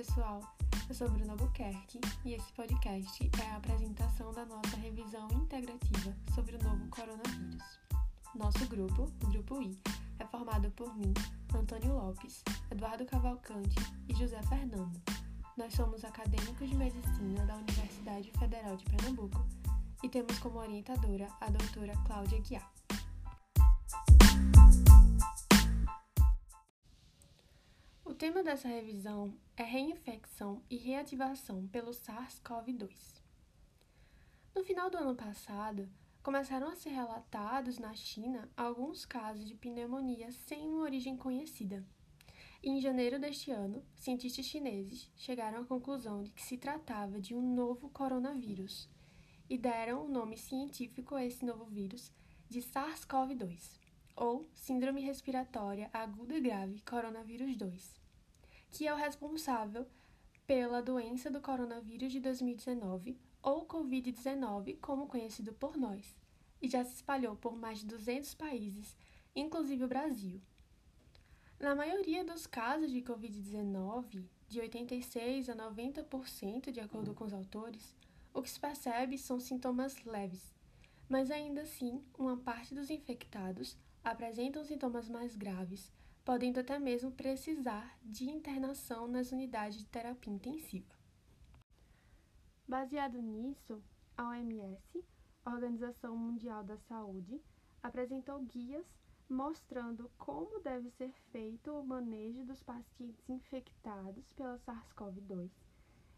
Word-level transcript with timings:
pessoal, 0.00 0.40
eu 0.88 0.94
sou 0.94 1.10
Bruna 1.10 1.36
Buquerque 1.36 2.00
e 2.24 2.32
esse 2.32 2.50
podcast 2.54 3.30
é 3.38 3.50
a 3.50 3.56
apresentação 3.56 4.32
da 4.32 4.46
nossa 4.46 4.74
revisão 4.78 5.28
integrativa 5.30 6.16
sobre 6.34 6.56
o 6.56 6.64
novo 6.64 6.88
coronavírus. 6.88 7.78
Nosso 8.34 8.66
grupo, 8.66 9.12
o 9.22 9.26
Grupo 9.26 9.60
I, 9.60 9.78
é 10.18 10.24
formado 10.24 10.70
por 10.70 10.96
mim, 10.96 11.12
Antônio 11.54 11.92
Lopes, 11.92 12.42
Eduardo 12.70 13.04
Cavalcante 13.04 13.76
e 14.08 14.14
José 14.14 14.42
Fernando. 14.44 14.98
Nós 15.54 15.74
somos 15.74 16.02
acadêmicos 16.02 16.70
de 16.70 16.76
medicina 16.76 17.44
da 17.44 17.56
Universidade 17.56 18.32
Federal 18.38 18.78
de 18.78 18.86
Pernambuco 18.86 19.46
e 20.02 20.08
temos 20.08 20.38
como 20.38 20.60
orientadora 20.60 21.28
a 21.42 21.50
doutora 21.50 21.92
Cláudia 22.06 22.40
Guiar. 22.40 22.72
Tema 28.20 28.42
dessa 28.42 28.68
revisão 28.68 29.34
é 29.56 29.62
reinfecção 29.62 30.62
e 30.68 30.76
reativação 30.76 31.66
pelo 31.68 31.90
SARS-CoV-2. 31.90 33.18
No 34.54 34.62
final 34.62 34.90
do 34.90 34.98
ano 34.98 35.14
passado, 35.14 35.88
começaram 36.22 36.68
a 36.68 36.76
ser 36.76 36.90
relatados 36.90 37.78
na 37.78 37.94
China 37.94 38.46
alguns 38.54 39.06
casos 39.06 39.46
de 39.46 39.54
pneumonia 39.54 40.30
sem 40.32 40.68
uma 40.68 40.82
origem 40.82 41.16
conhecida. 41.16 41.82
Em 42.62 42.78
janeiro 42.78 43.18
deste 43.18 43.50
ano, 43.52 43.82
cientistas 43.94 44.44
chineses 44.44 45.10
chegaram 45.16 45.62
à 45.62 45.64
conclusão 45.64 46.22
de 46.22 46.30
que 46.30 46.42
se 46.42 46.58
tratava 46.58 47.18
de 47.18 47.34
um 47.34 47.54
novo 47.54 47.88
coronavírus 47.88 48.86
e 49.48 49.56
deram 49.56 50.04
o 50.04 50.10
nome 50.10 50.36
científico 50.36 51.14
a 51.14 51.24
esse 51.24 51.42
novo 51.42 51.64
vírus 51.64 52.12
de 52.50 52.60
SARS-CoV-2, 52.60 53.80
ou 54.14 54.46
Síndrome 54.52 55.00
Respiratória 55.00 55.88
Aguda 55.90 56.38
Grave 56.38 56.82
Coronavírus 56.82 57.56
2 57.56 58.00
que 58.70 58.86
é 58.86 58.92
o 58.92 58.96
responsável 58.96 59.86
pela 60.46 60.82
doença 60.82 61.30
do 61.30 61.40
coronavírus 61.40 62.12
de 62.12 62.20
2019, 62.20 63.16
ou 63.42 63.66
Covid-19, 63.66 64.78
como 64.80 65.06
conhecido 65.06 65.52
por 65.52 65.76
nós, 65.76 66.16
e 66.60 66.68
já 66.68 66.84
se 66.84 66.94
espalhou 66.94 67.36
por 67.36 67.56
mais 67.56 67.80
de 67.80 67.86
200 67.86 68.34
países, 68.34 68.96
inclusive 69.34 69.84
o 69.84 69.88
Brasil. 69.88 70.40
Na 71.58 71.74
maioria 71.74 72.24
dos 72.24 72.46
casos 72.46 72.90
de 72.90 73.02
Covid-19, 73.02 74.24
de 74.48 74.60
86 74.60 75.48
a 75.50 75.54
90%, 75.54 76.70
de 76.70 76.80
acordo 76.80 77.14
com 77.14 77.24
os 77.24 77.32
autores, 77.32 77.94
o 78.32 78.42
que 78.42 78.50
se 78.50 78.58
percebe 78.58 79.18
são 79.18 79.38
sintomas 79.38 80.02
leves, 80.04 80.54
mas 81.08 81.30
ainda 81.30 81.62
assim, 81.62 82.02
uma 82.18 82.36
parte 82.36 82.74
dos 82.74 82.90
infectados 82.90 83.76
apresentam 84.02 84.64
sintomas 84.64 85.08
mais 85.08 85.36
graves, 85.36 85.92
podendo 86.24 86.60
até 86.60 86.78
mesmo 86.78 87.10
precisar 87.12 87.98
de 88.02 88.28
internação 88.28 89.08
nas 89.08 89.32
unidades 89.32 89.78
de 89.78 89.86
terapia 89.86 90.32
intensiva. 90.32 90.94
Baseado 92.68 93.20
nisso, 93.20 93.82
a 94.16 94.28
OMS, 94.28 95.04
Organização 95.44 96.16
Mundial 96.16 96.62
da 96.62 96.76
Saúde, 96.76 97.42
apresentou 97.82 98.40
guias 98.42 98.86
mostrando 99.28 100.10
como 100.18 100.60
deve 100.60 100.90
ser 100.90 101.12
feito 101.30 101.72
o 101.72 101.84
manejo 101.84 102.44
dos 102.44 102.62
pacientes 102.62 103.28
infectados 103.28 104.32
pela 104.32 104.58
SARS-CoV-2 104.58 105.50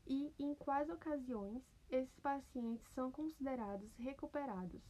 e 0.07 0.33
em 0.39 0.55
quais 0.55 0.89
ocasiões 0.89 1.63
esses 1.91 2.19
pacientes 2.21 2.87
são 2.95 3.13
considerados 3.13 3.95
recuperados. 3.97 4.83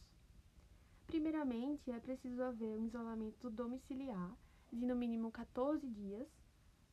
Primeiramente, 1.05 1.91
é 1.91 1.99
preciso 1.99 2.41
haver 2.41 2.77
um 2.77 2.85
isolamento 2.85 3.49
domiciliar 3.49 4.35
de 4.73 4.85
no 4.85 4.95
mínimo 4.95 5.31
14 5.31 5.87
dias 5.87 6.27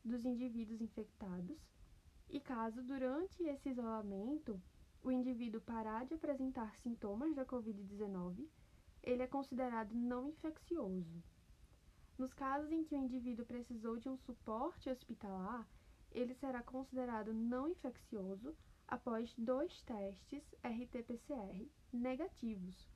dos 0.05 0.25
indivíduos 0.25 0.81
infectados, 0.83 1.59
e 2.29 2.39
caso 2.39 2.83
durante 2.83 3.43
esse 3.43 3.71
isolamento 3.71 4.61
o 5.03 5.11
indivíduo 5.11 5.63
parar 5.63 6.05
de 6.05 6.15
apresentar 6.15 6.77
sintomas 6.77 7.35
da 7.35 7.45
Covid-19, 7.45 8.47
ele 9.03 9.23
é 9.23 9.27
considerado 9.27 9.95
não 9.95 10.29
infeccioso. 10.29 11.23
Nos 12.19 12.35
casos 12.35 12.71
em 12.71 12.85
que 12.85 12.95
o 12.95 12.99
indivíduo 12.99 13.47
precisou 13.47 13.97
de 13.97 14.11
um 14.11 14.17
suporte 14.19 14.91
hospitalar, 14.91 15.67
ele 16.13 16.35
será 16.35 16.63
considerado 16.63 17.33
não 17.33 17.67
infeccioso 17.67 18.55
após 18.87 19.35
dois 19.39 19.81
testes 19.83 20.43
RT-PCR 20.63 21.67
negativos, 21.91 22.87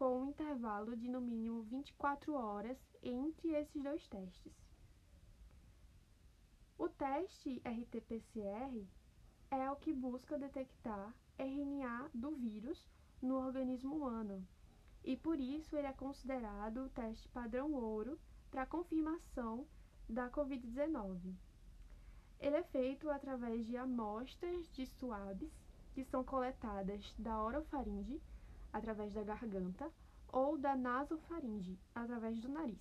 com 0.00 0.22
um 0.22 0.30
intervalo 0.30 0.96
de 0.96 1.10
no 1.10 1.20
mínimo 1.20 1.62
24 1.64 2.32
horas 2.32 2.78
entre 3.02 3.50
esses 3.50 3.82
dois 3.82 4.08
testes. 4.08 4.54
O 6.78 6.88
teste 6.88 7.60
RT-PCR 7.62 8.88
é 9.50 9.70
o 9.70 9.76
que 9.76 9.92
busca 9.92 10.38
detectar 10.38 11.14
RNA 11.38 12.08
do 12.14 12.30
vírus 12.30 12.82
no 13.20 13.34
organismo 13.34 13.94
humano 13.94 14.42
e 15.04 15.18
por 15.18 15.38
isso 15.38 15.76
ele 15.76 15.88
é 15.88 15.92
considerado 15.92 16.86
o 16.86 16.88
teste 16.88 17.28
padrão 17.28 17.74
ouro 17.74 18.18
para 18.50 18.64
confirmação 18.64 19.66
da 20.08 20.30
Covid-19. 20.30 21.34
Ele 22.40 22.56
é 22.56 22.62
feito 22.62 23.10
através 23.10 23.66
de 23.66 23.76
amostras 23.76 24.66
de 24.72 24.86
swabs 24.86 25.52
que 25.92 26.02
são 26.04 26.24
coletadas 26.24 27.14
da 27.18 27.38
orofaringe 27.42 28.18
através 28.72 29.12
da 29.12 29.22
garganta, 29.22 29.90
ou 30.28 30.56
da 30.56 30.76
nasofaringe, 30.76 31.78
através 31.94 32.40
do 32.40 32.48
nariz. 32.48 32.78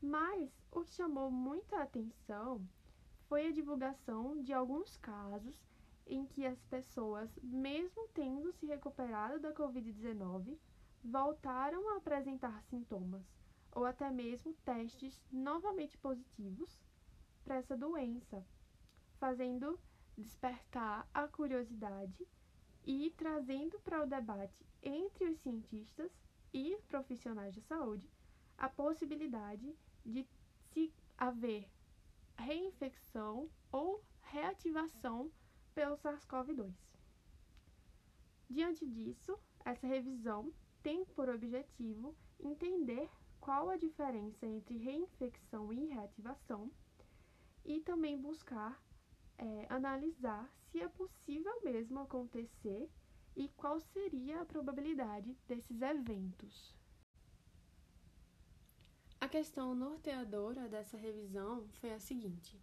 Mas 0.00 0.50
o 0.70 0.82
que 0.82 0.90
chamou 0.90 1.30
muita 1.30 1.82
atenção 1.82 2.60
foi 3.28 3.48
a 3.48 3.52
divulgação 3.52 4.42
de 4.42 4.52
alguns 4.52 4.96
casos 4.98 5.66
em 6.06 6.24
que 6.26 6.46
as 6.46 6.62
pessoas, 6.64 7.28
mesmo 7.42 8.06
tendo 8.14 8.52
se 8.52 8.66
recuperado 8.66 9.40
da 9.40 9.52
Covid-19, 9.52 10.56
voltaram 11.02 11.88
a 11.90 11.96
apresentar 11.96 12.62
sintomas 12.64 13.24
ou 13.72 13.84
até 13.84 14.10
mesmo 14.10 14.54
testes 14.64 15.22
novamente 15.30 15.98
positivos 15.98 16.80
para 17.44 17.56
essa 17.56 17.76
doença, 17.76 18.44
fazendo 19.18 19.78
despertar 20.16 21.06
a 21.12 21.28
curiosidade 21.28 22.26
e 22.86 23.10
trazendo 23.16 23.80
para 23.80 24.02
o 24.02 24.06
debate 24.06 24.64
entre 24.82 25.28
os 25.28 25.38
cientistas 25.40 26.12
e 26.54 26.78
profissionais 26.88 27.52
de 27.52 27.60
saúde 27.60 28.08
a 28.56 28.68
possibilidade 28.68 29.76
de 30.04 30.24
se 30.72 30.92
haver 31.18 31.68
reinfecção 32.38 33.50
ou 33.72 34.02
reativação 34.22 35.30
pelo 35.74 35.96
SARS-CoV-2. 35.96 36.72
Diante 38.48 38.86
disso, 38.86 39.38
essa 39.64 39.86
revisão 39.86 40.52
tem 40.82 41.04
por 41.04 41.28
objetivo 41.28 42.16
entender 42.38 43.10
qual 43.40 43.68
a 43.68 43.76
diferença 43.76 44.46
entre 44.46 44.78
reinfecção 44.78 45.72
e 45.72 45.86
reativação 45.86 46.70
e 47.64 47.80
também 47.80 48.16
buscar 48.16 48.80
é, 49.38 49.66
analisar 49.68 50.50
se 50.70 50.80
é 50.80 50.88
possível 50.88 51.52
mesmo 51.62 52.00
acontecer 52.00 52.90
e 53.34 53.48
qual 53.50 53.78
seria 53.80 54.40
a 54.40 54.46
probabilidade 54.46 55.36
desses 55.46 55.80
eventos. 55.82 56.74
A 59.20 59.28
questão 59.28 59.74
norteadora 59.74 60.68
dessa 60.68 60.96
revisão 60.96 61.66
foi 61.80 61.92
a 61.92 61.98
seguinte: 61.98 62.60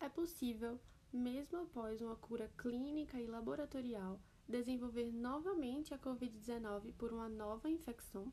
é 0.00 0.08
possível, 0.08 0.80
mesmo 1.12 1.58
após 1.58 2.00
uma 2.00 2.16
cura 2.16 2.50
clínica 2.58 3.20
e 3.20 3.26
laboratorial, 3.26 4.20
desenvolver 4.48 5.12
novamente 5.12 5.94
a 5.94 5.98
Covid-19 5.98 6.92
por 6.94 7.12
uma 7.12 7.28
nova 7.28 7.70
infecção? 7.70 8.32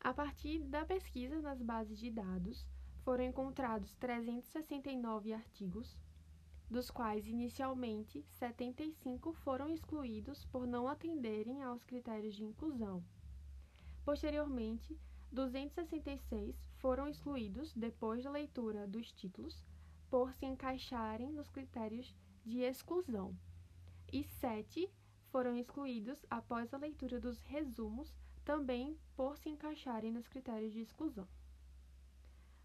A 0.00 0.12
partir 0.12 0.64
da 0.64 0.84
pesquisa 0.84 1.40
nas 1.40 1.62
bases 1.62 1.98
de 1.98 2.10
dados, 2.10 2.66
foram 3.04 3.24
encontrados 3.24 3.94
369 3.96 5.32
artigos, 5.32 5.96
dos 6.70 6.90
quais 6.90 7.26
inicialmente 7.26 8.24
75 8.38 9.32
foram 9.32 9.68
excluídos 9.68 10.44
por 10.46 10.66
não 10.66 10.88
atenderem 10.88 11.62
aos 11.62 11.84
critérios 11.84 12.34
de 12.34 12.44
inclusão. 12.44 13.04
Posteriormente, 14.04 14.98
266 15.30 16.56
foram 16.78 17.08
excluídos 17.08 17.72
depois 17.74 18.24
da 18.24 18.30
leitura 18.30 18.86
dos 18.86 19.12
títulos 19.12 19.62
por 20.10 20.32
se 20.34 20.46
encaixarem 20.46 21.32
nos 21.32 21.48
critérios 21.50 22.14
de 22.44 22.60
exclusão, 22.60 23.36
e 24.12 24.24
7 24.24 24.90
foram 25.30 25.56
excluídos 25.56 26.24
após 26.28 26.72
a 26.74 26.76
leitura 26.76 27.18
dos 27.18 27.40
resumos, 27.42 28.14
também 28.44 28.98
por 29.16 29.38
se 29.38 29.48
encaixarem 29.48 30.12
nos 30.12 30.28
critérios 30.28 30.72
de 30.72 30.80
exclusão. 30.80 31.26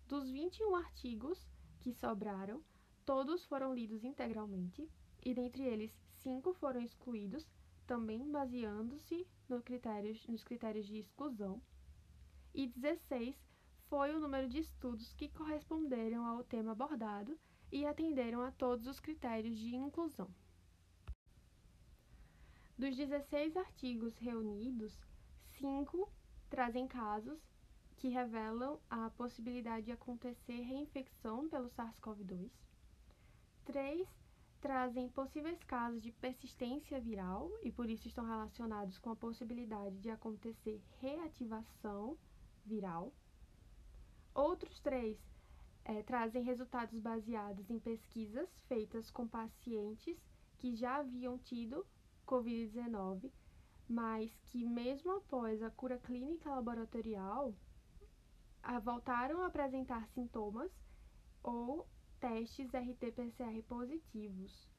Dos 0.08 0.30
21 0.30 0.74
artigos 0.74 1.46
que 1.82 1.92
sobraram, 1.92 2.64
todos 3.06 3.44
foram 3.44 3.74
lidos 3.74 4.06
integralmente, 4.06 4.90
e 5.22 5.34
dentre 5.34 5.64
eles, 5.64 5.92
cinco 6.14 6.54
foram 6.54 6.80
excluídos, 6.80 7.46
também 7.86 8.32
baseando-se 8.32 9.28
no 9.50 9.58
nos 10.30 10.44
critérios 10.46 10.88
de 10.88 10.98
exclusão, 10.98 11.62
e 12.54 12.68
16 12.68 13.36
foi 13.90 14.16
o 14.16 14.20
número 14.20 14.48
de 14.48 14.60
estudos 14.60 15.14
que 15.14 15.28
corresponderam 15.28 16.26
ao 16.26 16.42
tema 16.42 16.72
abordado 16.72 17.38
e 17.70 17.86
atenderam 17.86 18.42
a 18.42 18.52
todos 18.52 18.88
os 18.88 19.02
critérios 19.02 19.58
de 19.58 19.76
inclusão. 19.76 20.34
Dos 22.78 22.96
16 22.96 23.58
artigos 23.58 24.18
reunidos, 24.18 24.98
cinco 25.60 26.10
trazem 26.50 26.88
casos 26.88 27.40
que 27.98 28.08
revelam 28.08 28.80
a 28.90 29.10
possibilidade 29.10 29.88
de 29.88 29.92
acontecer 29.92 30.62
reinfecção 30.62 31.50
pelo 31.50 31.70
SARS-CoV-2. 31.70 32.50
Três 33.66 34.08
trazem 34.62 35.10
possíveis 35.10 35.64
casos 35.64 36.02
de 36.02 36.12
persistência 36.12 37.00
viral 37.00 37.52
e 37.64 37.72
por 37.72 37.90
isso 37.90 38.08
estão 38.08 38.26
relacionados 38.26 38.98
com 38.98 39.10
a 39.10 39.16
possibilidade 39.16 40.00
de 40.00 40.10
acontecer 40.10 40.82
reativação 41.00 42.18
viral. 42.66 43.12
Outros 44.34 44.80
três 44.80 45.18
é, 45.84 46.04
trazem 46.04 46.44
resultados 46.44 47.00
baseados 47.00 47.70
em 47.70 47.80
pesquisas 47.80 48.50
feitas 48.68 49.10
com 49.10 49.28
pacientes 49.28 50.18
que 50.60 50.76
já 50.76 50.98
haviam 50.98 51.38
tido 51.38 51.86
Covid-19, 52.28 53.32
mas 53.88 54.38
que, 54.44 54.66
mesmo 54.66 55.12
após 55.14 55.64
a 55.64 55.70
cura 55.72 55.98
clínica 55.98 56.50
laboratorial, 56.50 57.56
voltaram 58.82 59.42
a 59.42 59.48
apresentar 59.48 60.08
sintomas 60.10 60.72
ou 61.42 61.88
testes 62.20 62.74
RT-PCR 62.74 63.64
positivos, 63.64 64.70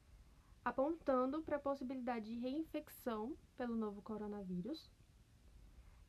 apontando 0.65 1.43
para 1.43 1.57
a 1.57 1.61
possibilidade 1.61 2.27
de 2.27 2.39
reinfecção 2.39 3.37
pelo 3.57 3.75
novo 3.75 4.03
coronavírus, 4.03 4.91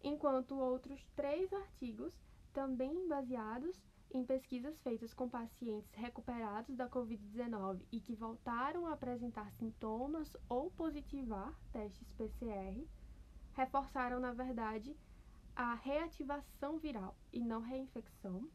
enquanto 0.03 0.57
outros 0.57 1.07
três 1.15 1.51
artigos, 1.53 2.13
também 2.51 3.07
baseados 3.07 3.81
em 4.11 4.25
pesquisas 4.25 4.81
feitas 4.81 5.13
com 5.13 5.29
pacientes 5.29 5.93
recuperados 5.93 6.75
da 6.75 6.89
Covid-19 6.89 7.81
e 7.91 7.99
que 8.01 8.15
voltaram 8.15 8.87
a 8.87 8.93
apresentar 8.93 9.51
sintomas 9.53 10.35
ou 10.47 10.71
positivar 10.71 11.53
testes 11.71 12.11
PCR, 12.13 12.87
reforçaram, 13.53 14.19
na 14.19 14.33
verdade, 14.33 14.97
a 15.61 15.73
reativação 15.73 16.77
viral 16.77 17.17
e 17.33 17.41
não 17.41 17.59
reinfecção. 17.59 18.49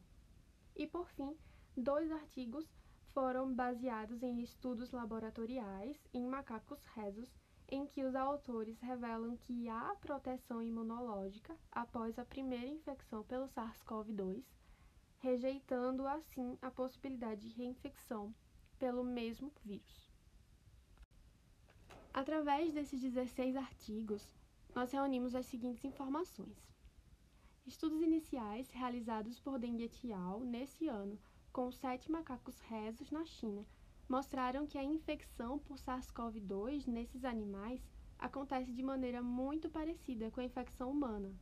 E, 0.75 0.87
por 0.87 1.07
fim, 1.11 1.37
dois 1.77 2.11
artigos 2.11 2.65
foram 3.13 3.53
baseados 3.53 4.23
em 4.23 4.41
estudos 4.41 4.89
laboratoriais 4.89 5.95
em 6.11 6.25
macacos 6.25 6.83
rezos, 6.95 7.29
em 7.69 7.85
que 7.85 8.03
os 8.03 8.15
autores 8.15 8.79
revelam 8.79 9.37
que 9.37 9.69
há 9.69 9.95
proteção 10.01 10.63
imunológica 10.63 11.55
após 11.71 12.17
a 12.17 12.25
primeira 12.25 12.65
infecção 12.65 13.23
pelo 13.23 13.45
SARS-CoV-2 13.49 14.43
rejeitando 15.19 16.07
assim 16.07 16.57
a 16.59 16.71
possibilidade 16.71 17.49
de 17.49 17.55
reinfecção 17.55 18.33
pelo 18.79 19.03
mesmo 19.03 19.53
vírus. 19.63 20.11
Através 22.11 22.73
desses 22.73 22.99
16 22.99 23.55
artigos, 23.55 24.27
nós 24.73 24.91
reunimos 24.91 25.35
as 25.35 25.45
seguintes 25.45 25.85
informações. 25.85 26.74
Estudos 27.65 27.99
iniciais 27.99 28.69
realizados 28.69 29.39
por 29.39 29.57
Deng 29.57 29.81
et 29.81 30.11
al. 30.11 30.41
nesse 30.41 30.87
ano 30.87 31.17
com 31.51 31.71
sete 31.71 32.11
macacos 32.11 32.59
rezos 32.59 33.09
na 33.09 33.25
China 33.25 33.65
mostraram 34.07 34.67
que 34.67 34.77
a 34.77 34.83
infecção 34.83 35.57
por 35.57 35.79
SARS-CoV-2 35.79 36.85
nesses 36.85 37.25
animais 37.25 37.81
acontece 38.19 38.71
de 38.71 38.83
maneira 38.83 39.19
muito 39.23 39.67
parecida 39.67 40.29
com 40.29 40.41
a 40.41 40.43
infecção 40.43 40.91
humana. 40.91 41.33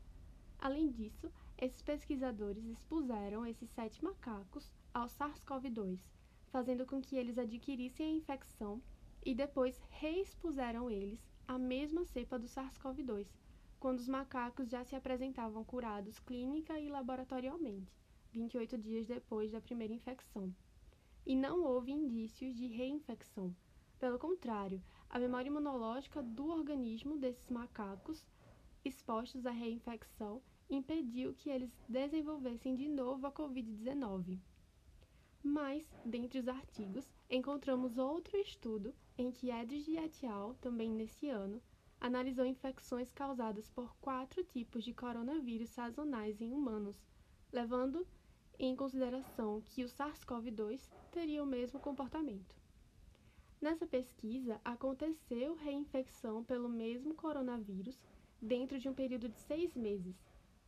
Além 0.59 0.89
disso, 0.89 1.29
esses 1.57 1.81
pesquisadores 1.81 2.63
expuseram 2.63 3.45
esses 3.45 3.69
sete 3.71 4.01
macacos 4.01 4.71
ao 4.93 5.07
SARS-CoV-2, 5.07 6.09
fazendo 6.47 6.85
com 6.85 7.01
que 7.01 7.17
eles 7.17 7.37
adquirissem 7.37 8.13
a 8.13 8.15
infecção 8.15 8.81
e 9.25 9.35
depois 9.35 9.77
reexpuseram 9.89 10.89
eles 10.89 11.27
à 11.45 11.59
mesma 11.59 12.05
cepa 12.05 12.39
do 12.39 12.47
SARS-CoV-2, 12.47 13.27
quando 13.83 13.99
os 13.99 14.07
macacos 14.07 14.69
já 14.69 14.81
se 14.85 14.95
apresentavam 14.95 15.61
curados 15.61 16.17
clínica 16.17 16.79
e 16.79 16.87
laboratorialmente, 16.87 17.91
28 18.31 18.77
dias 18.77 19.05
depois 19.05 19.51
da 19.51 19.59
primeira 19.59 19.93
infecção. 19.93 20.55
E 21.25 21.35
não 21.35 21.65
houve 21.65 21.91
indícios 21.91 22.55
de 22.55 22.65
reinfecção. 22.65 23.53
Pelo 23.99 24.17
contrário, 24.17 24.81
a 25.09 25.19
memória 25.19 25.49
imunológica 25.49 26.23
do 26.23 26.47
organismo 26.47 27.17
desses 27.17 27.49
macacos 27.49 28.25
expostos 28.85 29.45
à 29.45 29.51
reinfecção 29.51 30.41
impediu 30.69 31.33
que 31.33 31.49
eles 31.49 31.77
desenvolvessem 31.89 32.75
de 32.75 32.87
novo 32.87 33.27
a 33.27 33.33
Covid-19. 33.33 34.39
Mas, 35.43 35.93
dentre 36.05 36.39
os 36.39 36.47
artigos, 36.47 37.11
encontramos 37.29 37.97
outro 37.97 38.37
estudo 38.37 38.95
em 39.17 39.29
que 39.29 39.51
Edris 39.51 39.89
et 39.89 40.25
al., 40.25 40.53
também 40.61 40.89
nesse 40.89 41.27
ano, 41.27 41.61
analisou 42.03 42.45
infecções 42.45 43.09
causadas 43.13 43.69
por 43.69 43.95
quatro 44.01 44.43
tipos 44.43 44.83
de 44.83 44.93
coronavírus 44.93 45.69
sazonais 45.69 46.41
em 46.41 46.51
humanos, 46.51 47.01
levando 47.49 48.05
em 48.59 48.75
consideração 48.75 49.61
que 49.61 49.85
o 49.85 49.87
SARS-CoV-2 49.87 50.91
teria 51.09 51.41
o 51.41 51.45
mesmo 51.45 51.79
comportamento. 51.79 52.53
Nessa 53.61 53.87
pesquisa, 53.87 54.59
aconteceu 54.65 55.55
reinfecção 55.55 56.43
pelo 56.43 56.67
mesmo 56.67 57.15
coronavírus 57.15 57.97
dentro 58.41 58.77
de 58.77 58.89
um 58.89 58.93
período 58.93 59.29
de 59.29 59.39
seis 59.39 59.73
meses, 59.73 60.21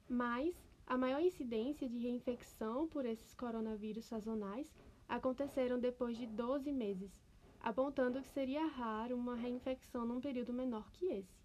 mas 0.07 0.55
a 0.87 0.97
maior 0.97 1.19
incidência 1.19 1.89
de 1.89 1.97
reinfecção 1.97 2.87
por 2.87 3.05
esses 3.05 3.35
coronavírus 3.35 4.05
sazonais 4.05 4.73
aconteceram 5.09 5.77
depois 5.77 6.17
de 6.17 6.25
12 6.27 6.71
meses, 6.71 7.21
apontando 7.59 8.21
que 8.21 8.29
seria 8.29 8.65
raro 8.65 9.15
uma 9.15 9.35
reinfecção 9.35 10.05
num 10.05 10.21
período 10.21 10.53
menor 10.53 10.91
que 10.91 11.05
esse. 11.05 11.43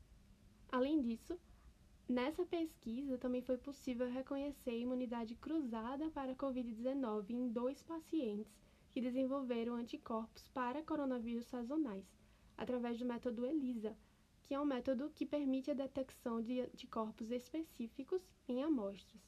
Além 0.70 1.00
disso, 1.00 1.38
nessa 2.08 2.44
pesquisa 2.44 3.18
também 3.18 3.42
foi 3.42 3.56
possível 3.56 4.08
reconhecer 4.10 4.78
imunidade 4.78 5.34
cruzada 5.34 6.10
para 6.10 6.32
a 6.32 6.36
Covid-19 6.36 7.30
em 7.30 7.48
dois 7.48 7.82
pacientes 7.82 8.52
que 8.90 9.00
desenvolveram 9.00 9.74
anticorpos 9.74 10.48
para 10.48 10.82
coronavírus 10.82 11.46
sazonais, 11.46 12.04
através 12.56 12.98
do 12.98 13.06
método 13.06 13.46
ELISA, 13.46 13.96
que 14.44 14.54
é 14.54 14.60
um 14.60 14.64
método 14.64 15.10
que 15.14 15.24
permite 15.24 15.70
a 15.70 15.74
detecção 15.74 16.42
de 16.42 16.60
anticorpos 16.60 17.30
específicos 17.30 18.22
em 18.48 18.62
amostras. 18.62 19.22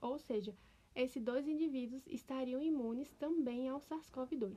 Ou 0.00 0.18
seja, 0.18 0.56
esses 0.94 1.22
dois 1.22 1.46
indivíduos 1.46 2.06
estariam 2.06 2.60
imunes 2.60 3.12
também 3.14 3.68
ao 3.68 3.78
SARS-CoV-2. 3.78 4.56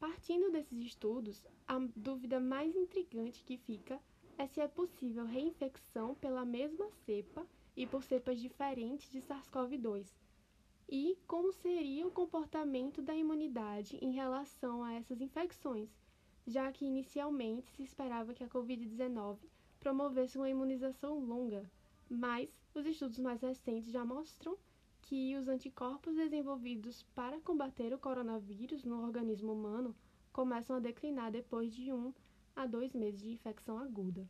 Partindo 0.00 0.50
desses 0.50 0.78
estudos, 0.78 1.44
a 1.68 1.78
dúvida 1.94 2.40
mais 2.40 2.74
intrigante 2.74 3.44
que 3.44 3.58
fica 3.58 4.00
é 4.38 4.46
se 4.46 4.58
é 4.58 4.66
possível 4.66 5.26
reinfecção 5.26 6.14
pela 6.14 6.42
mesma 6.42 6.90
cepa 7.04 7.46
e 7.76 7.86
por 7.86 8.02
cepas 8.02 8.40
diferentes 8.40 9.10
de 9.10 9.20
SARS-CoV-2, 9.20 10.06
e 10.88 11.18
como 11.26 11.52
seria 11.52 12.06
o 12.06 12.10
comportamento 12.10 13.02
da 13.02 13.14
imunidade 13.14 13.98
em 14.00 14.12
relação 14.12 14.82
a 14.82 14.94
essas 14.94 15.20
infecções, 15.20 15.90
já 16.46 16.72
que 16.72 16.86
inicialmente 16.86 17.70
se 17.72 17.82
esperava 17.82 18.32
que 18.32 18.42
a 18.42 18.48
Covid-19 18.48 19.36
promovesse 19.78 20.38
uma 20.38 20.48
imunização 20.48 21.18
longa, 21.18 21.70
mas 22.08 22.48
os 22.74 22.86
estudos 22.86 23.18
mais 23.18 23.42
recentes 23.42 23.92
já 23.92 24.02
mostram 24.02 24.56
que 25.10 25.36
os 25.36 25.48
anticorpos 25.48 26.14
desenvolvidos 26.14 27.02
para 27.16 27.40
combater 27.40 27.92
o 27.92 27.98
coronavírus 27.98 28.84
no 28.84 29.02
organismo 29.02 29.52
humano 29.52 29.92
começam 30.32 30.76
a 30.76 30.78
declinar 30.78 31.32
depois 31.32 31.74
de 31.74 31.92
um 31.92 32.14
a 32.54 32.64
dois 32.64 32.94
meses 32.94 33.20
de 33.20 33.32
infecção 33.32 33.76
aguda. 33.76 34.24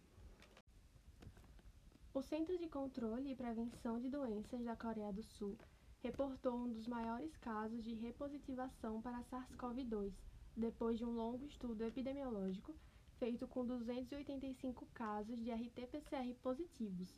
O 2.14 2.22
Centro 2.22 2.56
de 2.56 2.66
Controle 2.66 3.30
e 3.30 3.36
Prevenção 3.36 4.00
de 4.00 4.08
Doenças 4.08 4.64
da 4.64 4.74
Coreia 4.74 5.12
do 5.12 5.22
Sul 5.22 5.54
reportou 6.02 6.56
um 6.56 6.72
dos 6.72 6.86
maiores 6.86 7.36
casos 7.36 7.84
de 7.84 7.92
repositivação 7.92 9.02
para 9.02 9.22
SARS-CoV-2 9.24 10.14
depois 10.56 10.96
de 10.96 11.04
um 11.04 11.14
longo 11.14 11.44
estudo 11.44 11.84
epidemiológico 11.84 12.74
feito 13.18 13.46
com 13.46 13.66
285 13.66 14.86
casos 14.94 15.38
de 15.44 15.50
RT-PCR 15.50 16.34
positivos, 16.42 17.14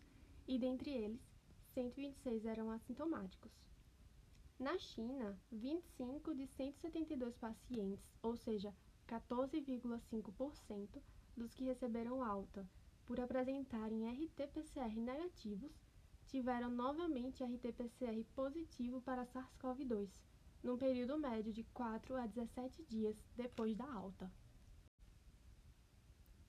e 0.49 0.59
dentre 0.59 0.91
eles, 0.91 1.32
126 1.75 2.45
eram 2.45 2.71
assintomáticos. 2.71 3.53
Na 4.59 4.79
China, 4.79 5.37
25 5.51 6.35
de 6.35 6.47
172 6.47 7.37
pacientes, 7.37 8.05
ou 8.23 8.37
seja, 8.37 8.75
14,5% 9.09 11.03
dos 11.37 11.55
que 11.55 11.65
receberam 11.65 12.23
alta 12.23 12.69
por 13.05 13.19
apresentarem 13.19 14.07
RT-PCR 14.07 14.95
negativos, 15.01 15.73
tiveram 16.27 16.71
novamente 16.71 17.43
RT-PCR 17.43 18.25
positivo 18.35 19.01
para 19.03 19.27
SARS-CoV-2 19.27 20.09
num 20.63 20.79
período 20.79 21.19
médio 21.19 21.53
de 21.53 21.65
4 21.65 22.17
a 22.17 22.27
17 22.27 22.85
dias 22.85 23.17
depois 23.35 23.77
da 23.77 23.91
alta. 23.93 24.33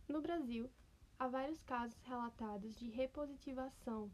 No 0.07 0.21
Brasil, 0.21 0.69
há 1.17 1.27
vários 1.27 1.63
casos 1.63 1.99
relatados 2.03 2.75
de 2.75 2.89
repositivação 2.89 4.11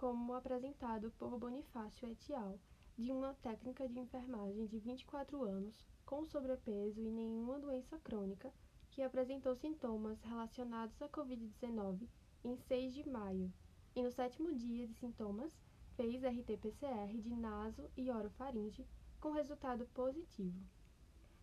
como 0.00 0.32
apresentado 0.32 1.10
por 1.18 1.38
Bonifácio 1.38 2.08
et 2.08 2.32
al., 2.32 2.58
de 2.96 3.12
uma 3.12 3.34
técnica 3.42 3.86
de 3.86 3.98
enfermagem 3.98 4.64
de 4.64 4.78
24 4.78 5.44
anos, 5.44 5.84
com 6.06 6.24
sobrepeso 6.24 7.02
e 7.02 7.10
nenhuma 7.10 7.58
doença 7.58 7.98
crônica, 7.98 8.50
que 8.88 9.02
apresentou 9.02 9.54
sintomas 9.54 10.18
relacionados 10.22 11.02
à 11.02 11.08
Covid-19 11.10 12.08
em 12.42 12.56
6 12.56 12.94
de 12.94 13.06
maio, 13.10 13.52
e 13.94 14.02
no 14.02 14.10
sétimo 14.10 14.54
dia 14.54 14.86
de 14.86 14.94
sintomas 14.94 15.54
fez 15.96 16.24
RT-PCR 16.24 17.20
de 17.20 17.36
naso 17.36 17.90
e 17.94 18.10
orofaringe 18.10 18.86
com 19.20 19.32
resultado 19.32 19.84
positivo. 19.88 20.64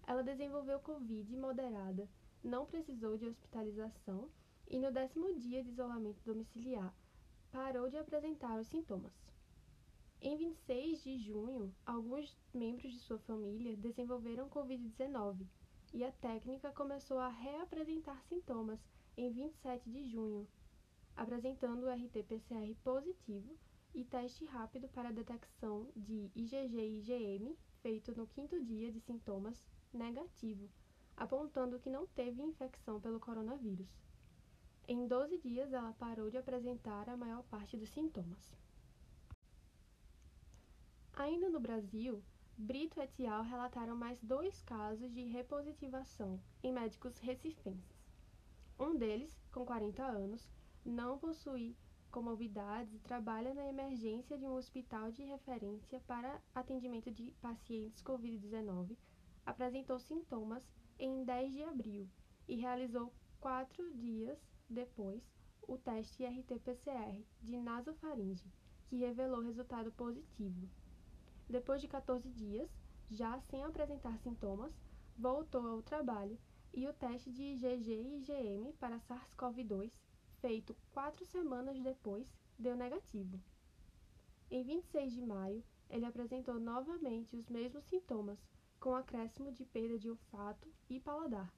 Ela 0.07 0.23
desenvolveu 0.23 0.79
Covid 0.79 1.37
moderada, 1.37 2.09
não 2.43 2.65
precisou 2.65 3.19
de 3.19 3.27
hospitalização 3.27 4.31
e 4.67 4.79
no 4.79 4.91
décimo 4.91 5.31
dia 5.35 5.63
de 5.63 5.69
isolamento 5.69 6.23
domiciliar 6.25 6.91
parou 7.57 7.89
de 7.89 7.97
apresentar 7.97 8.59
os 8.59 8.67
sintomas. 8.67 9.11
Em 10.21 10.37
26 10.37 11.01
de 11.01 11.17
junho, 11.17 11.75
alguns 11.83 12.37
membros 12.53 12.93
de 12.93 12.99
sua 12.99 13.17
família 13.17 13.75
desenvolveram 13.75 14.47
Covid-19 14.47 15.43
e 15.91 16.03
a 16.03 16.11
técnica 16.11 16.71
começou 16.71 17.17
a 17.17 17.29
reapresentar 17.29 18.21
sintomas 18.25 18.79
em 19.17 19.31
27 19.31 19.89
de 19.89 20.07
junho, 20.07 20.47
apresentando 21.15 21.87
o 21.87 21.89
RT-PCR 21.89 22.75
positivo 22.83 23.57
e 23.91 24.05
teste 24.05 24.45
rápido 24.45 24.87
para 24.89 25.11
detecção 25.11 25.89
de 25.95 26.29
IgG 26.35 26.77
e 26.77 26.99
IgM 26.99 27.57
feito 27.81 28.15
no 28.15 28.27
quinto 28.27 28.63
dia 28.63 28.91
de 28.91 28.99
sintomas 28.99 29.65
negativo, 29.91 30.69
apontando 31.15 31.79
que 31.79 31.89
não 31.89 32.05
teve 32.05 32.39
infecção 32.39 33.01
pelo 33.01 33.19
coronavírus. 33.19 34.06
Em 34.89 35.05
12 35.05 35.37
dias, 35.39 35.73
ela 35.73 35.91
parou 35.93 36.29
de 36.29 36.37
apresentar 36.37 37.09
a 37.09 37.17
maior 37.17 37.43
parte 37.43 37.75
dos 37.75 37.89
sintomas. 37.89 38.55
Ainda 41.13 41.49
no 41.49 41.59
Brasil, 41.59 42.23
Brito 42.57 43.01
et 43.01 43.25
al. 43.27 43.43
relataram 43.43 43.97
mais 43.97 44.17
dois 44.21 44.61
casos 44.61 45.13
de 45.13 45.25
repositivação 45.25 46.39
em 46.63 46.71
médicos 46.71 47.17
recifenses. 47.17 48.07
Um 48.79 48.95
deles, 48.95 49.37
com 49.51 49.65
40 49.65 50.03
anos, 50.05 50.49
não 50.85 51.17
possui 51.19 51.75
comorbidades 52.09 52.93
e 52.93 52.99
trabalha 52.99 53.53
na 53.53 53.67
emergência 53.67 54.37
de 54.37 54.45
um 54.45 54.55
hospital 54.55 55.11
de 55.11 55.21
referência 55.23 55.99
para 56.07 56.41
atendimento 56.55 57.11
de 57.11 57.31
pacientes 57.41 58.01
Covid-19, 58.01 58.95
apresentou 59.45 59.99
sintomas 59.99 60.65
em 60.97 61.25
10 61.25 61.51
de 61.51 61.63
abril 61.63 62.09
e 62.47 62.55
realizou 62.55 63.13
quatro 63.39 63.93
dias 63.93 64.39
depois 64.69 65.21
o 65.67 65.77
teste 65.77 66.25
RT-PCR 66.25 67.23
de 67.41 67.57
nasofaringe, 67.59 68.51
que 68.87 68.95
revelou 68.95 69.41
resultado 69.41 69.91
positivo. 69.91 70.69
Depois 71.49 71.81
de 71.81 71.87
14 71.87 72.29
dias, 72.29 72.69
já 73.09 73.39
sem 73.41 73.63
apresentar 73.63 74.17
sintomas, 74.19 74.73
voltou 75.17 75.65
ao 75.67 75.81
trabalho 75.81 76.37
e 76.73 76.87
o 76.87 76.93
teste 76.93 77.31
de 77.31 77.43
IgG 77.43 77.89
e 77.89 78.17
IgM 78.17 78.73
para 78.73 78.99
SARS-CoV-2, 78.99 79.91
feito 80.39 80.75
quatro 80.91 81.25
semanas 81.25 81.79
depois, 81.81 82.31
deu 82.57 82.75
negativo. 82.75 83.41
Em 84.49 84.63
26 84.63 85.13
de 85.13 85.21
maio, 85.21 85.63
ele 85.89 86.05
apresentou 86.05 86.59
novamente 86.59 87.35
os 87.35 87.49
mesmos 87.49 87.85
sintomas, 87.85 88.39
com 88.79 88.93
acréscimo 88.93 89.51
de 89.51 89.65
perda 89.65 89.97
de 89.97 90.09
olfato 90.09 90.71
e 90.89 90.99
paladar, 90.99 91.51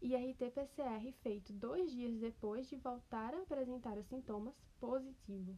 e 0.00 0.14
RT-PCR 0.14 1.12
feito 1.22 1.52
dois 1.52 1.90
dias 1.90 2.18
depois 2.18 2.68
de 2.68 2.76
voltar 2.76 3.34
a 3.34 3.42
apresentar 3.42 3.96
os 3.98 4.06
sintomas, 4.06 4.54
positivo. 4.78 5.56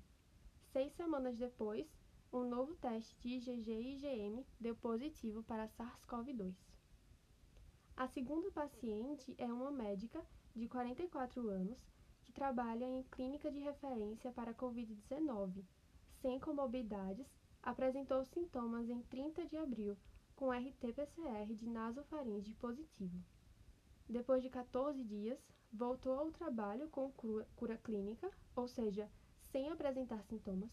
Seis 0.73 0.92
semanas 0.92 1.37
depois, 1.37 1.87
um 2.33 2.45
novo 2.45 2.75
teste 2.76 3.16
de 3.21 3.37
IgG 3.37 3.71
e 3.71 3.97
IgM 3.97 4.47
deu 4.61 4.76
positivo 4.76 5.42
para 5.42 5.68
SARS-CoV-2. 5.68 6.54
A 7.97 8.07
segunda 8.07 8.50
paciente 8.52 9.35
é 9.38 9.47
uma 9.47 9.71
médica 9.71 10.25
de 10.54 10.68
44 10.68 11.49
anos 11.49 11.85
que 12.23 12.33
trabalha 12.33 12.85
em 12.85 13.02
clínica 13.04 13.50
de 13.50 13.59
referência 13.59 14.30
para 14.30 14.54
Covid-19, 14.54 15.64
sem 16.21 16.38
comorbidades, 16.38 17.26
apresentou 17.62 18.25
sintomas 18.25 18.88
em 18.88 19.02
30 19.02 19.47
de 19.47 19.57
abril 19.57 19.97
com 20.37 20.52
RT-PCR 20.52 21.54
de 21.54 21.68
nasofaringe 21.68 22.54
positivo. 22.54 23.21
Depois 24.08 24.42
de 24.42 24.48
14 24.48 25.04
dias, 25.04 25.38
voltou 25.70 26.14
ao 26.14 26.32
trabalho 26.32 26.88
com 26.88 27.12
cura, 27.12 27.76
clínica, 27.84 28.30
ou 28.56 28.66
seja, 28.66 29.10
sem 29.52 29.68
apresentar 29.68 30.24
sintomas, 30.24 30.70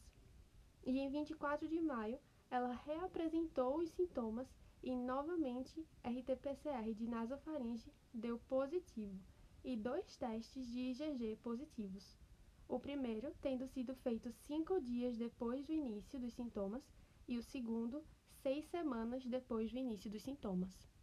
e 0.85 0.99
em 0.99 1.09
24 1.09 1.67
de 1.67 1.81
maio 1.81 2.17
ela 2.49 2.71
reapresentou 2.85 3.79
os 3.79 3.89
sintomas 3.91 4.47
e 4.81 4.95
novamente 4.95 5.85
RT-PCR 6.03 6.93
de 6.93 7.07
nasofaringe 7.07 7.91
deu 8.13 8.39
positivo 8.47 9.19
e 9.63 9.75
dois 9.75 10.15
testes 10.15 10.65
de 10.67 10.91
IgG 10.91 11.35
positivos. 11.43 12.15
O 12.69 12.79
primeiro 12.79 13.35
tendo 13.41 13.67
sido 13.67 13.93
feito 13.95 14.31
cinco 14.31 14.79
dias 14.79 15.17
depois 15.17 15.65
do 15.65 15.73
início 15.73 16.19
dos 16.19 16.33
sintomas 16.33 16.83
e 17.27 17.37
o 17.37 17.43
segundo 17.43 18.01
seis 18.41 18.65
semanas 18.67 19.25
depois 19.25 19.71
do 19.71 19.77
início 19.77 20.09
dos 20.09 20.23
sintomas. 20.23 20.94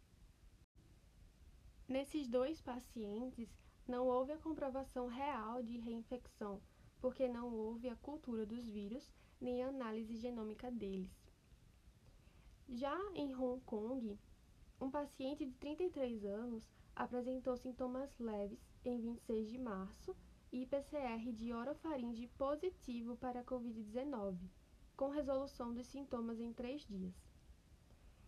Nesses 1.87 2.27
dois 2.27 2.61
pacientes, 2.61 3.49
não 3.87 4.07
houve 4.07 4.31
a 4.31 4.37
comprovação 4.37 5.07
real 5.07 5.61
de 5.61 5.77
reinfecção, 5.77 6.61
porque 7.01 7.27
não 7.27 7.53
houve 7.53 7.89
a 7.89 7.95
cultura 7.97 8.45
dos 8.45 8.65
vírus 8.65 9.11
nem 9.39 9.61
a 9.61 9.67
análise 9.67 10.15
genômica 10.15 10.71
deles. 10.71 11.11
Já 12.69 12.97
em 13.13 13.35
Hong 13.35 13.61
Kong, 13.65 14.17
um 14.79 14.89
paciente 14.89 15.45
de 15.45 15.53
33 15.55 16.23
anos 16.23 16.71
apresentou 16.95 17.57
sintomas 17.57 18.17
leves 18.17 18.59
em 18.85 18.99
26 18.99 19.49
de 19.49 19.57
março 19.57 20.15
e 20.51 20.65
PCR 20.65 21.33
de 21.33 21.51
orofaringe 21.51 22.27
positivo 22.37 23.17
para 23.17 23.41
a 23.41 23.43
Covid-19, 23.43 24.37
com 24.95 25.09
resolução 25.09 25.73
dos 25.73 25.87
sintomas 25.87 26.39
em 26.39 26.53
três 26.53 26.87
dias. 26.87 27.32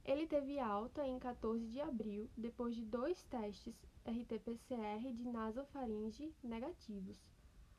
Ele 0.05 0.27
teve 0.27 0.59
alta 0.59 1.03
em 1.05 1.17
14 1.17 1.67
de 1.67 1.81
abril, 1.81 2.29
depois 2.37 2.75
de 2.75 2.85
dois 2.85 3.23
testes 3.23 3.75
RT-PCR 4.05 5.11
de 5.11 5.23
nasofaringe 5.23 6.31
negativos, 6.43 7.19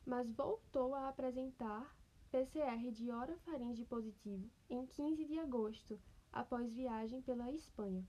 mas 0.04 0.28
voltou 0.32 0.92
a 0.92 1.08
apresentar 1.08 1.96
PCR 2.32 2.90
de 2.90 3.12
orofaringe 3.12 3.84
positivo 3.84 4.50
em 4.68 4.84
15 4.86 5.24
de 5.24 5.38
agosto, 5.38 6.00
após 6.32 6.72
viagem 6.72 7.22
pela 7.22 7.52
Espanha. 7.52 8.04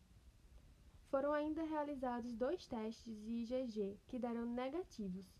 Foram 1.12 1.32
ainda 1.32 1.64
realizados 1.64 2.34
dois 2.34 2.66
testes 2.66 3.16
de 3.22 3.32
IgG 3.32 4.00
que 4.08 4.18
deram 4.18 4.48
negativos. 4.48 5.32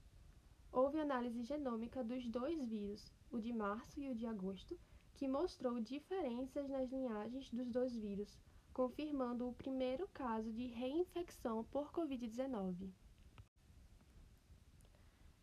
Houve 0.72 1.00
análise 1.00 1.42
genômica 1.42 2.04
dos 2.04 2.28
dois 2.28 2.64
vírus, 2.70 3.12
o 3.32 3.40
de 3.40 3.52
março 3.52 4.00
e 4.00 4.10
o 4.10 4.16
de 4.16 4.28
agosto, 4.28 4.80
que 5.16 5.28
mostrou 5.28 5.80
diferenças 5.80 6.70
nas 6.70 6.92
linhagens 6.92 7.50
dos 7.50 7.72
dois 7.72 7.96
vírus, 7.96 8.38
confirmando 8.78 9.50
o 9.50 9.54
primeiro 9.54 10.08
caso 10.10 10.54
de 10.54 10.68
reinfecção 10.68 11.64
por 11.64 11.92
Covid-19. 11.92 12.92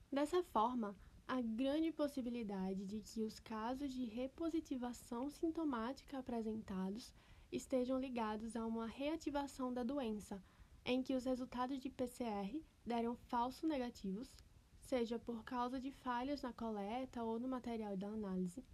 Dessa 0.09 0.41
forma, 0.45 0.95
a 1.27 1.41
grande 1.41 1.91
possibilidade 1.91 2.87
de 2.87 3.01
que 3.01 3.25
os 3.25 3.41
casos 3.41 3.93
de 3.93 4.05
repositivação 4.05 5.29
sintomática 5.31 6.17
apresentados 6.17 7.13
estejam 7.51 7.99
ligados 7.99 8.55
a 8.55 8.65
uma 8.65 8.87
reativação 8.87 9.75
da 9.75 9.83
doença, 9.83 10.41
em 10.85 11.03
que 11.03 11.17
os 11.17 11.25
resultados 11.25 11.81
de 11.81 11.91
PCR 11.91 12.63
deram 12.87 13.17
falso 13.17 13.67
negativos, 13.67 14.37
seja 14.79 15.19
por 15.19 15.43
causa 15.43 15.81
de 15.81 15.91
falhas 15.91 16.41
na 16.41 16.53
coleta 16.53 17.25
ou 17.25 17.41
no 17.41 17.49
material 17.49 17.97
da 17.97 18.07
análise, 18.07 18.65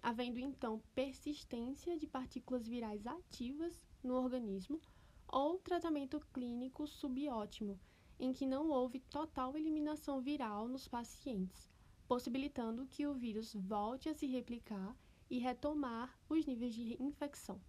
havendo 0.00 0.38
então 0.38 0.80
persistência 0.94 1.98
de 1.98 2.06
partículas 2.06 2.68
virais 2.68 3.04
ativas 3.08 3.84
no 4.04 4.14
organismo, 4.14 4.80
ou 5.26 5.58
tratamento 5.58 6.20
clínico 6.32 6.86
subótimo, 6.86 7.80
em 8.18 8.32
que 8.32 8.46
não 8.46 8.70
houve 8.70 9.00
total 9.00 9.56
eliminação 9.56 10.20
viral 10.20 10.68
nos 10.68 10.86
pacientes 10.86 11.74
possibilitando 12.06 12.86
que 12.86 13.06
o 13.06 13.14
vírus 13.14 13.54
volte 13.54 14.08
a 14.08 14.14
se 14.14 14.26
replicar 14.26 14.96
e 15.30 15.38
retomar 15.38 16.18
os 16.28 16.44
níveis 16.46 16.74
de 16.74 17.02
infecção. 17.02 17.60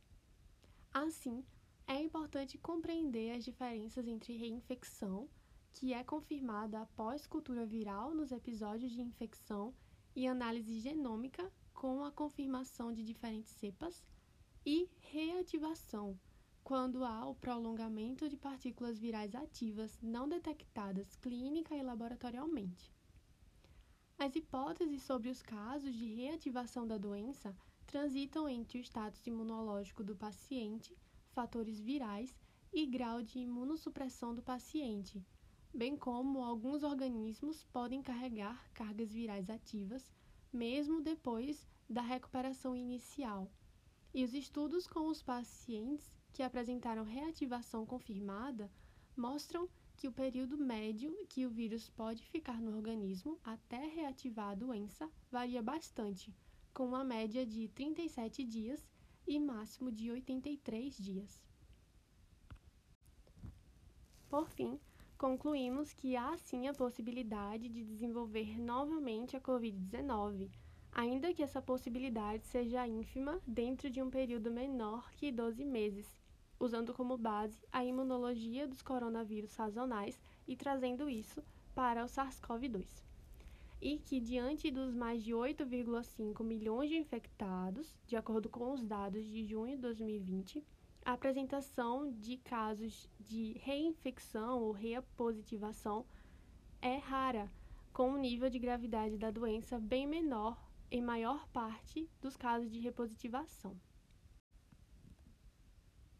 Assim, 0.93 1.43
é 1.87 2.01
importante 2.01 2.57
compreender 2.57 3.31
as 3.31 3.43
diferenças 3.43 4.07
entre 4.07 4.35
reinfecção, 4.35 5.29
que 5.71 5.93
é 5.93 6.03
confirmada 6.03 6.81
após 6.81 7.27
cultura 7.27 7.65
viral 7.65 8.13
nos 8.13 8.31
episódios 8.31 8.91
de 8.91 9.01
infecção, 9.01 9.73
e 10.15 10.27
análise 10.27 10.79
genômica, 10.79 11.51
com 11.73 12.05
a 12.05 12.11
confirmação 12.11 12.93
de 12.93 13.03
diferentes 13.03 13.51
cepas, 13.51 14.01
e 14.65 14.89
reativação, 14.99 16.19
quando 16.63 17.05
há 17.05 17.27
o 17.27 17.35
prolongamento 17.35 18.27
de 18.27 18.35
partículas 18.35 18.97
virais 18.97 19.35
ativas 19.35 19.99
não 20.01 20.27
detectadas 20.27 21.15
clínica 21.17 21.75
e 21.75 21.83
laboratorialmente. 21.83 22.91
As 24.17 24.35
hipóteses 24.35 25.03
sobre 25.03 25.29
os 25.29 25.41
casos 25.41 25.93
de 25.93 26.05
reativação 26.05 26.87
da 26.87 26.97
doença 26.97 27.55
transitam 27.85 28.49
entre 28.49 28.79
o 28.79 28.81
status 28.81 29.27
imunológico 29.27 30.03
do 30.03 30.15
paciente, 30.15 30.97
fatores 31.31 31.79
virais 31.79 32.35
e 32.73 32.85
grau 32.85 33.21
de 33.21 33.39
imunossupressão 33.39 34.33
do 34.33 34.41
paciente, 34.41 35.23
bem 35.73 35.95
como 35.95 36.43
alguns 36.43 36.81
organismos 36.81 37.63
podem 37.65 38.01
carregar 38.01 38.67
cargas 38.73 39.11
virais 39.11 39.49
ativas 39.49 40.11
mesmo 40.51 41.01
depois 41.01 41.67
da 41.89 42.01
recuperação 42.01 42.75
inicial. 42.75 43.51
E 44.17 44.23
os 44.23 44.33
estudos 44.33 44.87
com 44.87 45.09
os 45.09 45.21
pacientes 45.21 46.17
que 46.31 46.41
apresentaram 46.41 47.03
reativação 47.03 47.85
confirmada 47.85 48.71
mostram 49.13 49.67
que 49.97 50.07
o 50.07 50.11
período 50.13 50.57
médio 50.57 51.13
que 51.27 51.45
o 51.45 51.49
vírus 51.49 51.89
pode 51.89 52.23
ficar 52.23 52.61
no 52.61 52.77
organismo 52.77 53.37
até 53.43 53.85
reativar 53.87 54.51
a 54.51 54.55
doença 54.55 55.11
varia 55.29 55.61
bastante, 55.61 56.33
com 56.73 56.85
uma 56.85 57.03
média 57.03 57.45
de 57.45 57.67
37 57.67 58.45
dias 58.45 58.87
e 59.27 59.37
máximo 59.37 59.91
de 59.91 60.09
83 60.09 60.97
dias. 60.97 61.43
Por 64.29 64.47
fim, 64.47 64.79
concluímos 65.17 65.91
que 65.91 66.15
há 66.15 66.37
sim 66.37 66.69
a 66.69 66.73
possibilidade 66.73 67.67
de 67.67 67.83
desenvolver 67.83 68.57
novamente 68.57 69.35
a 69.35 69.41
Covid-19, 69.41 70.49
ainda 70.95 71.33
que 71.33 71.43
essa 71.43 71.61
possibilidade 71.61 72.47
seja 72.47 72.87
ínfima 72.87 73.41
dentro 73.45 73.89
de 73.89 74.01
um 74.01 74.09
período 74.09 74.49
menor 74.49 75.11
que 75.11 75.29
12 75.29 75.65
meses, 75.65 76.17
usando 76.57 76.93
como 76.93 77.17
base 77.17 77.67
a 77.69 77.83
imunologia 77.83 78.65
dos 78.65 78.81
coronavírus 78.81 79.51
sazonais 79.51 80.17
e 80.47 80.55
trazendo 80.55 81.09
isso 81.09 81.43
para 81.75 82.05
o 82.05 82.07
SARS-CoV-2. 82.07 83.03
E 83.81 83.97
que, 83.97 84.21
diante 84.21 84.71
dos 84.71 84.95
mais 84.95 85.21
de 85.21 85.33
8,5 85.33 86.41
milhões 86.45 86.89
de 86.89 86.95
infectados, 86.95 87.93
de 88.07 88.15
acordo 88.15 88.47
com 88.47 88.71
os 88.71 88.81
dados 88.81 89.25
de 89.25 89.43
junho 89.43 89.75
de 89.75 89.81
2020, 89.81 90.63
a 91.03 91.11
apresentação 91.11 92.09
de 92.09 92.37
casos 92.37 93.09
de 93.19 93.51
reinfecção 93.59 94.63
ou 94.63 94.71
repositivação 94.71 96.05
é 96.81 96.95
rara, 96.95 97.51
com 97.91 98.11
um 98.11 98.17
nível 98.17 98.49
de 98.49 98.59
gravidade 98.59 99.17
da 99.17 99.29
doença 99.29 99.77
bem 99.77 100.07
menor 100.07 100.64
em 100.89 101.01
maior 101.01 101.47
parte 101.49 102.09
dos 102.21 102.35
casos 102.35 102.69
de 102.69 102.79
repositivação. 102.79 103.79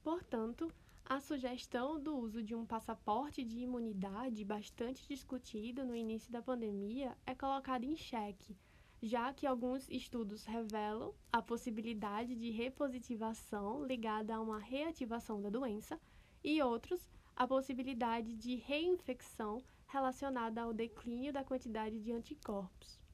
Portanto, 0.04 0.72
a 1.04 1.20
sugestão 1.20 2.00
do 2.00 2.18
uso 2.18 2.42
de 2.42 2.56
um 2.56 2.66
passaporte 2.66 3.44
de 3.44 3.60
imunidade, 3.60 4.44
bastante 4.44 5.08
discutida 5.08 5.86
no 5.86 5.96
início 5.96 6.32
da 6.32 6.42
pandemia, 6.42 7.16
é 7.26 7.36
colocada 7.36 7.86
em 7.86 7.96
xeque, 7.96 8.58
já 9.02 9.32
que 9.34 9.46
alguns 9.46 9.88
estudos 9.90 10.46
revelam 10.46 11.14
a 11.32 11.42
possibilidade 11.42 12.36
de 12.36 12.50
repositivação 12.50 13.86
ligada 13.86 14.36
a 14.36 14.42
uma 14.42 14.60
reativação 14.60 15.42
da 15.42 15.50
doença 15.50 16.00
e 16.44 16.62
outros 16.62 17.08
a 17.36 17.46
possibilidade 17.46 18.34
de 18.34 18.56
reinfecção 18.56 19.64
relacionada 19.88 20.62
ao 20.62 20.74
declínio 20.74 21.34
da 21.34 21.44
quantidade 21.44 22.00
de 22.00 22.12
anticorpos. 22.12 23.05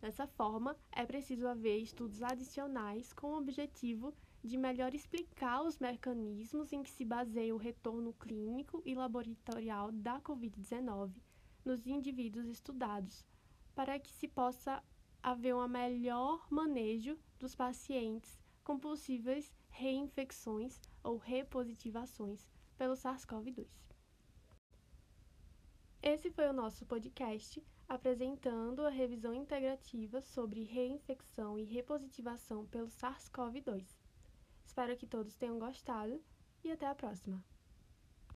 Dessa 0.00 0.26
forma, 0.26 0.76
é 0.92 1.04
preciso 1.04 1.48
haver 1.48 1.78
estudos 1.78 2.22
adicionais 2.22 3.12
com 3.12 3.28
o 3.28 3.38
objetivo 3.38 4.14
de 4.44 4.56
melhor 4.56 4.94
explicar 4.94 5.62
os 5.62 5.78
mecanismos 5.78 6.72
em 6.72 6.82
que 6.82 6.90
se 6.90 7.04
baseia 7.04 7.54
o 7.54 7.58
retorno 7.58 8.12
clínico 8.12 8.82
e 8.84 8.94
laboratorial 8.94 9.90
da 9.90 10.20
Covid-19 10.20 11.10
nos 11.64 11.86
indivíduos 11.86 12.46
estudados, 12.46 13.26
para 13.74 13.98
que 13.98 14.12
se 14.12 14.28
possa 14.28 14.82
haver 15.22 15.54
um 15.54 15.66
melhor 15.66 16.46
manejo 16.50 17.18
dos 17.38 17.54
pacientes 17.54 18.38
com 18.62 18.78
possíveis 18.78 19.52
reinfecções 19.68 20.80
ou 21.02 21.16
repositivações 21.16 22.46
pelo 22.78 22.94
SARS-CoV-2. 22.94 23.66
Esse 26.02 26.30
foi 26.30 26.46
o 26.48 26.52
nosso 26.52 26.86
podcast 26.86 27.60
apresentando 27.88 28.84
a 28.84 28.90
revisão 28.90 29.32
integrativa 29.34 30.20
sobre 30.20 30.64
reinfecção 30.64 31.58
e 31.58 31.64
repositivação 31.64 32.66
pelo 32.66 32.88
SARS-CoV-2. 32.88 33.96
Espero 34.64 34.96
que 34.96 35.06
todos 35.06 35.36
tenham 35.36 35.58
gostado 35.58 36.22
e 36.64 36.70
até 36.70 36.86
a 36.86 36.94
próxima! 36.94 37.42